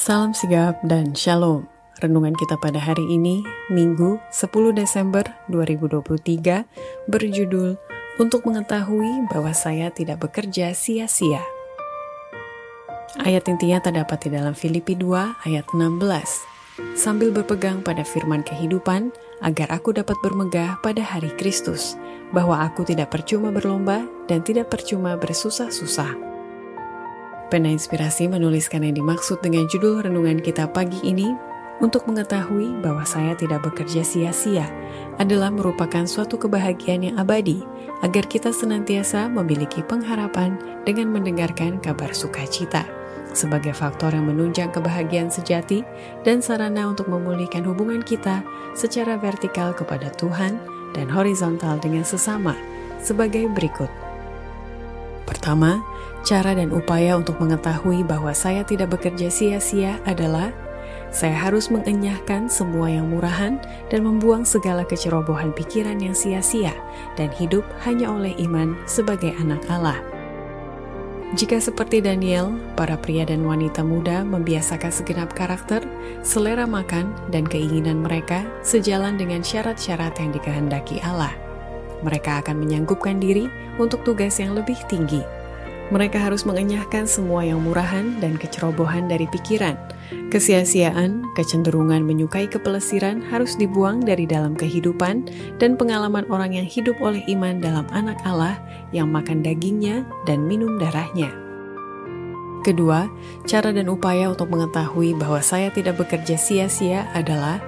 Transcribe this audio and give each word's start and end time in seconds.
Salam 0.00 0.32
sigap 0.32 0.80
dan 0.80 1.12
shalom. 1.12 1.68
Renungan 2.00 2.32
kita 2.32 2.56
pada 2.56 2.80
hari 2.80 3.04
ini, 3.04 3.44
Minggu 3.68 4.16
10 4.32 4.72
Desember 4.72 5.20
2023, 5.52 6.64
berjudul 7.04 7.76
Untuk 8.16 8.48
mengetahui 8.48 9.28
bahwa 9.28 9.52
saya 9.52 9.92
tidak 9.92 10.24
bekerja 10.24 10.72
sia-sia. 10.72 11.44
Ayat 13.20 13.44
intinya 13.52 13.76
terdapat 13.84 14.24
di 14.24 14.32
dalam 14.32 14.56
Filipi 14.56 14.96
2 14.96 15.44
ayat 15.44 15.68
16. 15.68 16.00
Sambil 16.96 17.28
berpegang 17.28 17.84
pada 17.84 18.00
firman 18.00 18.40
kehidupan, 18.40 19.12
agar 19.44 19.68
aku 19.68 19.92
dapat 19.92 20.16
bermegah 20.24 20.80
pada 20.80 21.04
hari 21.04 21.28
Kristus, 21.36 22.00
bahwa 22.32 22.64
aku 22.64 22.88
tidak 22.88 23.12
percuma 23.12 23.52
berlomba 23.52 24.08
dan 24.32 24.40
tidak 24.40 24.72
percuma 24.72 25.20
bersusah-susah 25.20 26.29
Pena 27.50 27.66
Inspirasi 27.66 28.30
menuliskan 28.30 28.86
yang 28.86 28.94
dimaksud 28.94 29.42
dengan 29.42 29.66
judul 29.66 30.06
renungan 30.06 30.38
kita 30.38 30.70
pagi 30.70 31.02
ini 31.02 31.34
untuk 31.82 32.06
mengetahui 32.06 32.78
bahwa 32.78 33.02
saya 33.02 33.34
tidak 33.34 33.66
bekerja 33.66 34.06
sia-sia 34.06 34.70
adalah 35.18 35.50
merupakan 35.50 36.06
suatu 36.06 36.38
kebahagiaan 36.38 37.10
yang 37.10 37.16
abadi 37.18 37.66
agar 38.06 38.22
kita 38.30 38.54
senantiasa 38.54 39.26
memiliki 39.26 39.82
pengharapan 39.82 40.62
dengan 40.86 41.10
mendengarkan 41.10 41.82
kabar 41.82 42.14
sukacita 42.14 42.86
sebagai 43.34 43.74
faktor 43.74 44.14
yang 44.14 44.30
menunjang 44.30 44.70
kebahagiaan 44.70 45.30
sejati 45.30 45.82
dan 46.22 46.38
sarana 46.38 46.86
untuk 46.86 47.10
memulihkan 47.10 47.66
hubungan 47.66 48.06
kita 48.06 48.46
secara 48.78 49.18
vertikal 49.18 49.74
kepada 49.74 50.14
Tuhan 50.14 50.54
dan 50.94 51.06
horizontal 51.10 51.82
dengan 51.82 52.06
sesama 52.06 52.54
sebagai 53.02 53.50
berikut. 53.50 54.09
Pertama, 55.30 55.78
Cara 56.20 56.52
dan 56.52 56.68
upaya 56.68 57.16
untuk 57.16 57.40
mengetahui 57.40 58.04
bahwa 58.04 58.36
saya 58.36 58.60
tidak 58.60 58.92
bekerja 58.92 59.32
sia-sia 59.32 59.96
adalah 60.04 60.52
saya 61.10 61.34
harus 61.34 61.72
mengenyahkan 61.74 62.46
semua 62.46 62.86
yang 62.86 63.10
murahan 63.10 63.58
dan 63.90 64.06
membuang 64.06 64.46
segala 64.46 64.86
kecerobohan 64.86 65.50
pikiran 65.50 65.98
yang 65.98 66.14
sia-sia 66.14 66.70
dan 67.18 67.32
hidup 67.34 67.66
hanya 67.82 68.12
oleh 68.12 68.36
iman 68.46 68.78
sebagai 68.86 69.34
anak 69.42 69.58
Allah. 69.66 69.98
Jika 71.34 71.62
seperti 71.62 72.02
Daniel, 72.02 72.54
para 72.74 72.98
pria 72.98 73.22
dan 73.22 73.46
wanita 73.46 73.86
muda 73.86 74.26
membiasakan 74.26 74.90
segenap 74.90 75.30
karakter, 75.34 75.82
selera 76.26 76.66
makan, 76.66 77.14
dan 77.30 77.46
keinginan 77.46 78.02
mereka 78.02 78.42
sejalan 78.66 79.14
dengan 79.14 79.38
syarat-syarat 79.38 80.14
yang 80.18 80.34
dikehendaki 80.34 80.98
Allah, 81.06 81.30
mereka 82.00 82.40
akan 82.44 82.60
menyanggupkan 82.60 83.20
diri 83.20 83.48
untuk 83.76 84.02
tugas 84.02 84.40
yang 84.40 84.56
lebih 84.56 84.76
tinggi 84.88 85.40
mereka 85.90 86.22
harus 86.22 86.46
mengenyahkan 86.46 87.04
semua 87.04 87.42
yang 87.42 87.60
murahan 87.66 88.14
dan 88.22 88.38
kecerobohan 88.38 89.10
dari 89.10 89.26
pikiran. 89.26 89.74
Kesia-siaan, 90.30 91.26
kecenderungan 91.34 92.06
menyukai 92.06 92.46
kepelesiran 92.46 93.18
harus 93.26 93.58
dibuang 93.58 94.02
dari 94.06 94.26
dalam 94.26 94.54
kehidupan 94.54 95.26
dan 95.58 95.74
pengalaman 95.74 96.26
orang 96.30 96.54
yang 96.54 96.66
hidup 96.66 96.94
oleh 97.02 97.22
iman 97.34 97.58
dalam 97.58 97.86
anak 97.90 98.18
Allah 98.22 98.58
yang 98.94 99.10
makan 99.10 99.42
dagingnya 99.42 100.06
dan 100.30 100.46
minum 100.46 100.78
darahnya. 100.78 101.30
Kedua, 102.62 103.10
cara 103.48 103.74
dan 103.74 103.90
upaya 103.90 104.30
untuk 104.30 104.52
mengetahui 104.52 105.18
bahwa 105.18 105.42
saya 105.42 105.74
tidak 105.74 105.98
bekerja 105.98 106.38
sia-sia 106.38 107.08
adalah 107.16 107.58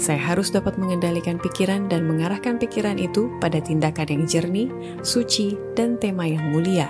saya 0.00 0.16
harus 0.16 0.48
dapat 0.48 0.80
mengendalikan 0.80 1.36
pikiran 1.36 1.84
dan 1.86 2.08
mengarahkan 2.08 2.56
pikiran 2.56 2.96
itu 2.96 3.28
pada 3.38 3.60
tindakan 3.60 4.08
yang 4.08 4.24
jernih, 4.24 4.68
suci, 5.04 5.60
dan 5.76 6.00
tema 6.00 6.24
yang 6.24 6.42
mulia. 6.48 6.88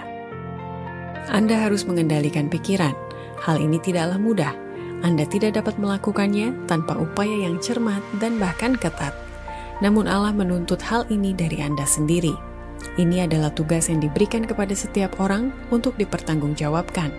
Anda 1.26 1.58
harus 1.66 1.82
mengendalikan 1.82 2.46
pikiran. 2.46 2.94
Hal 3.42 3.58
ini 3.58 3.82
tidaklah 3.82 4.18
mudah. 4.22 4.54
Anda 5.02 5.26
tidak 5.26 5.58
dapat 5.58 5.82
melakukannya 5.82 6.54
tanpa 6.70 6.94
upaya 6.94 7.42
yang 7.42 7.58
cermat 7.58 8.02
dan 8.22 8.38
bahkan 8.38 8.78
ketat. 8.78 9.14
Namun 9.82 10.06
Allah 10.06 10.30
menuntut 10.30 10.78
hal 10.78 11.02
ini 11.10 11.34
dari 11.34 11.58
Anda 11.58 11.82
sendiri. 11.82 12.34
Ini 12.98 13.26
adalah 13.26 13.50
tugas 13.50 13.90
yang 13.90 13.98
diberikan 13.98 14.46
kepada 14.46 14.74
setiap 14.78 15.18
orang 15.18 15.50
untuk 15.74 15.98
dipertanggungjawabkan. 15.98 17.10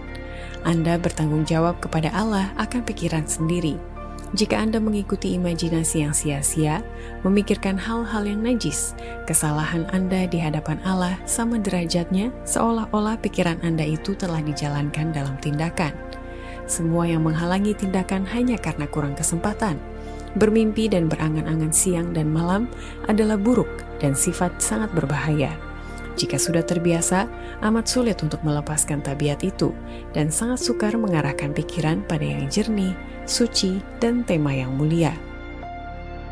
Anda 0.64 0.96
bertanggung 0.96 1.44
jawab 1.44 1.84
kepada 1.84 2.08
Allah 2.16 2.56
akan 2.56 2.88
pikiran 2.88 3.28
sendiri 3.28 3.93
jika 4.34 4.58
Anda 4.58 4.82
mengikuti 4.82 5.38
imajinasi 5.38 6.02
yang 6.02 6.14
sia-sia, 6.18 6.82
memikirkan 7.22 7.78
hal-hal 7.78 8.26
yang 8.26 8.42
najis, 8.42 8.98
kesalahan 9.30 9.86
Anda 9.94 10.26
di 10.26 10.42
hadapan 10.42 10.82
Allah 10.82 11.22
sama 11.30 11.62
derajatnya 11.62 12.34
seolah-olah 12.42 13.22
pikiran 13.22 13.62
Anda 13.62 13.86
itu 13.86 14.18
telah 14.18 14.42
dijalankan 14.42 15.14
dalam 15.14 15.38
tindakan. 15.38 15.94
Semua 16.66 17.06
yang 17.06 17.22
menghalangi 17.30 17.78
tindakan 17.78 18.26
hanya 18.34 18.58
karena 18.58 18.90
kurang 18.90 19.14
kesempatan. 19.14 19.78
Bermimpi 20.34 20.90
dan 20.90 21.06
berangan-angan 21.06 21.70
siang 21.70 22.10
dan 22.10 22.34
malam 22.34 22.66
adalah 23.06 23.38
buruk 23.38 23.70
dan 24.02 24.18
sifat 24.18 24.58
sangat 24.58 24.90
berbahaya. 24.98 25.54
Jika 26.14 26.38
sudah 26.38 26.62
terbiasa, 26.62 27.26
amat 27.66 27.86
sulit 27.90 28.22
untuk 28.22 28.46
melepaskan 28.46 29.02
tabiat 29.02 29.42
itu 29.42 29.74
dan 30.14 30.30
sangat 30.30 30.62
sukar 30.62 30.94
mengarahkan 30.94 31.50
pikiran 31.58 32.06
pada 32.06 32.22
yang 32.22 32.46
jernih, 32.54 32.94
suci, 33.26 33.82
dan 33.98 34.22
tema 34.22 34.54
yang 34.54 34.78
mulia. 34.78 35.18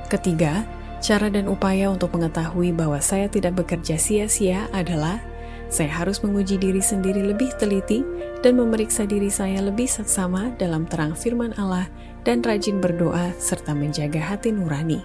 Ketiga, 0.06 0.62
cara 1.02 1.34
dan 1.34 1.50
upaya 1.50 1.90
untuk 1.90 2.14
mengetahui 2.14 2.78
bahwa 2.78 3.02
saya 3.02 3.25
tidak 3.25 3.58
bekerja 3.58 3.97
sia-sia 3.97 4.70
adalah 4.70 5.18
saya 5.72 5.90
harus 6.03 6.20
menguji 6.20 6.59
diri 6.59 6.84
sendiri 6.84 7.24
lebih 7.24 7.50
teliti 7.56 8.03
dan 8.44 8.59
memeriksa 8.59 9.08
diri 9.08 9.31
saya 9.31 9.64
lebih 9.64 9.88
seksama 9.88 10.52
dalam 10.59 10.84
terang 10.84 11.16
firman 11.16 11.56
Allah 11.56 11.88
dan 12.28 12.44
rajin 12.44 12.84
berdoa 12.84 13.31
serta 13.40 13.72
menjaga 13.72 14.20
hati 14.20 14.52
nurani. 14.52 15.00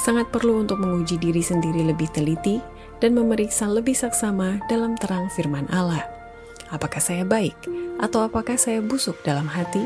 Sangat 0.00 0.30
perlu 0.30 0.62
untuk 0.62 0.78
menguji 0.78 1.18
diri 1.18 1.42
sendiri 1.42 1.82
lebih 1.82 2.06
teliti 2.14 2.62
dan 3.04 3.12
memeriksa 3.12 3.68
lebih 3.68 3.92
saksama 3.92 4.64
dalam 4.64 4.96
terang 4.96 5.28
firman 5.36 5.68
Allah. 5.68 6.08
Apakah 6.72 7.04
saya 7.04 7.20
baik 7.20 7.52
atau 8.00 8.24
apakah 8.24 8.56
saya 8.56 8.80
busuk 8.80 9.20
dalam 9.28 9.44
hati? 9.44 9.84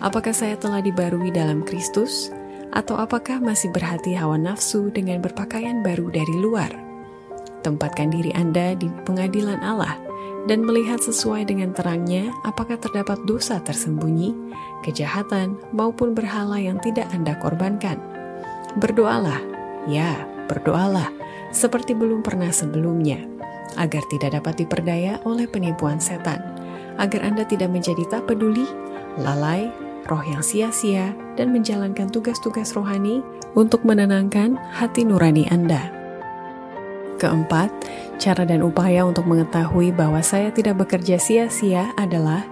Apakah 0.00 0.32
saya 0.32 0.56
telah 0.56 0.80
dibarui 0.80 1.28
dalam 1.28 1.60
Kristus 1.60 2.32
atau 2.72 2.96
apakah 2.96 3.44
masih 3.44 3.68
berhati 3.68 4.16
hawa 4.16 4.40
nafsu 4.40 4.88
dengan 4.88 5.20
berpakaian 5.20 5.84
baru 5.84 6.08
dari 6.08 6.32
luar? 6.40 6.72
Tempatkan 7.60 8.08
diri 8.08 8.32
Anda 8.32 8.72
di 8.72 8.88
pengadilan 9.04 9.60
Allah 9.60 10.00
dan 10.48 10.64
melihat 10.64 10.96
sesuai 11.04 11.44
dengan 11.44 11.76
terangnya 11.76 12.32
apakah 12.48 12.80
terdapat 12.80 13.20
dosa 13.28 13.60
tersembunyi, 13.60 14.32
kejahatan, 14.80 15.60
maupun 15.76 16.16
berhala 16.16 16.56
yang 16.56 16.80
tidak 16.80 17.04
Anda 17.12 17.36
korbankan. 17.36 18.00
Berdoalah, 18.80 19.44
ya, 19.92 20.24
berdoalah 20.48 21.12
seperti 21.50 21.94
belum 21.94 22.22
pernah 22.22 22.50
sebelumnya, 22.50 23.22
agar 23.78 24.02
tidak 24.10 24.38
dapat 24.38 24.64
diperdaya 24.66 25.22
oleh 25.26 25.46
penipuan 25.46 26.02
setan, 26.02 26.42
agar 26.98 27.20
Anda 27.22 27.46
tidak 27.46 27.70
menjadi 27.70 28.06
tak 28.10 28.26
peduli, 28.30 28.66
lalai, 29.18 29.70
roh 30.06 30.22
yang 30.24 30.42
sia-sia, 30.42 31.14
dan 31.38 31.54
menjalankan 31.54 32.10
tugas-tugas 32.10 32.74
rohani 32.74 33.22
untuk 33.54 33.82
menenangkan 33.86 34.58
hati 34.74 35.06
nurani 35.06 35.46
Anda. 35.50 35.90
Keempat, 37.20 37.68
cara 38.16 38.48
dan 38.48 38.64
upaya 38.64 39.04
untuk 39.04 39.28
mengetahui 39.28 39.92
bahwa 39.92 40.24
saya 40.24 40.48
tidak 40.48 40.80
bekerja 40.80 41.20
sia-sia 41.20 41.92
adalah 42.00 42.48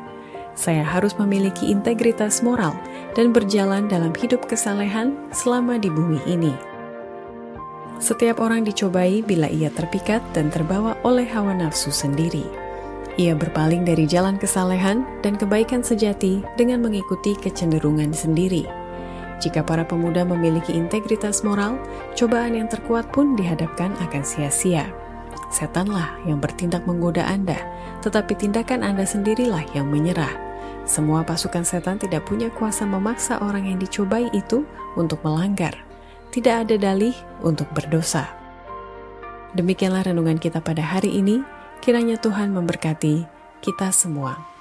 saya 0.59 0.83
harus 0.83 1.15
memiliki 1.15 1.71
integritas 1.71 2.43
moral 2.43 2.75
dan 3.15 3.31
berjalan 3.31 3.87
dalam 3.87 4.11
hidup 4.19 4.45
kesalehan 4.51 5.15
selama 5.31 5.79
di 5.79 5.87
bumi 5.87 6.19
ini. 6.27 6.68
Setiap 7.99 8.39
orang 8.39 8.63
dicobai 8.63 9.27
bila 9.27 9.51
ia 9.51 9.75
terpikat 9.75 10.23
dan 10.31 10.55
terbawa 10.55 10.95
oleh 11.03 11.27
hawa 11.27 11.51
nafsu 11.51 11.91
sendiri. 11.91 12.47
Ia 13.19 13.35
berpaling 13.35 13.83
dari 13.83 14.07
jalan 14.07 14.39
kesalehan 14.39 15.03
dan 15.27 15.35
kebaikan 15.35 15.83
sejati 15.83 16.47
dengan 16.55 16.79
mengikuti 16.79 17.35
kecenderungan 17.35 18.15
sendiri. 18.15 18.63
Jika 19.43 19.67
para 19.67 19.83
pemuda 19.83 20.23
memiliki 20.23 20.71
integritas 20.79 21.43
moral, 21.43 21.75
cobaan 22.15 22.55
yang 22.55 22.71
terkuat 22.71 23.11
pun 23.11 23.35
dihadapkan 23.35 23.91
akan 23.99 24.23
sia-sia. 24.23 24.87
Setanlah 25.51 26.23
yang 26.23 26.39
bertindak 26.39 26.87
menggoda 26.87 27.27
Anda, 27.27 27.59
tetapi 28.07 28.39
tindakan 28.39 28.87
Anda 28.87 29.03
sendirilah 29.03 29.75
yang 29.75 29.91
menyerah. 29.91 30.31
Semua 30.87 31.27
pasukan 31.27 31.67
setan 31.67 31.99
tidak 31.99 32.31
punya 32.31 32.47
kuasa 32.55 32.87
memaksa 32.87 33.43
orang 33.43 33.67
yang 33.67 33.83
dicobai 33.83 34.31
itu 34.31 34.63
untuk 34.95 35.19
melanggar 35.27 35.88
tidak 36.35 36.69
ada 36.69 36.77
dalih 36.77 37.17
untuk 37.41 37.69
berdosa. 37.73 38.29
Demikianlah 39.57 40.13
renungan 40.13 40.37
kita 40.37 40.61
pada 40.61 40.85
hari 40.85 41.17
ini. 41.17 41.41
Kiranya 41.79 42.19
Tuhan 42.19 42.53
memberkati 42.53 43.25
kita 43.63 43.89
semua. 43.95 44.58